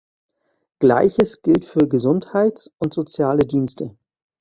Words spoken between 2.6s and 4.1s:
und soziale Dienste.